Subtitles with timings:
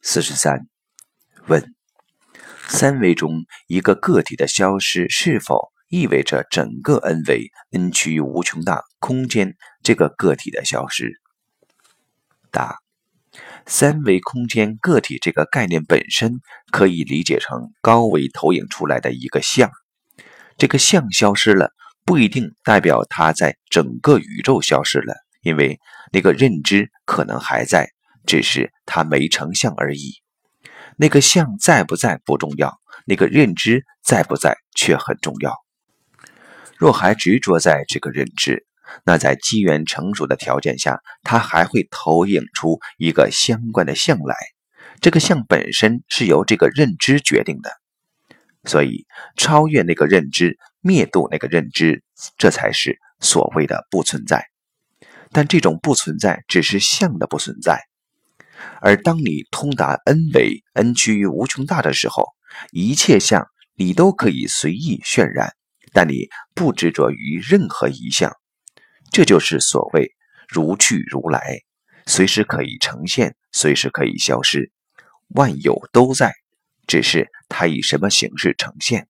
[0.00, 0.68] 四十三，
[1.48, 1.74] 问：
[2.68, 11.20] 三维中一个个体的消失，是否意味着整个 n 维 n 趋于无穷大空间这个个体的消失？
[12.52, 12.78] 答：
[13.66, 16.40] 三维空间个体这个概念本身
[16.70, 19.70] 可以理解成高维投影出来的一个像，
[20.56, 21.72] 这个像消失了，
[22.04, 25.80] 不一定代表它在整个宇宙消失了，因为
[26.12, 27.90] 那个认知可能还在。
[28.28, 30.20] 只是它没成像而已。
[30.98, 35.56] 那个像在不在不重要，那个认知在不在却很重要。
[36.76, 38.66] 若还执着在这个认知，
[39.04, 44.36] 那在机缘成熟的条件下，它还会投影出一个相关的像来。
[45.00, 47.70] 这个像本身是由这个认知决定的，
[48.64, 49.06] 所以
[49.36, 52.02] 超越那个认知，灭度那个认知，
[52.36, 54.44] 这才是所谓的不存在。
[55.30, 57.87] 但这种不存在，只是像的不存在。
[58.80, 62.26] 而当你通达 n 维 n 趋于无穷大的时候，
[62.70, 65.52] 一切相你都可以随意渲染，
[65.92, 68.32] 但你不执着于任何一项，
[69.10, 70.12] 这就是所谓
[70.48, 71.60] 如去如来，
[72.06, 74.72] 随时可以呈现，随时可以消失，
[75.28, 76.32] 万有都在，
[76.86, 79.08] 只是它以什么形式呈现。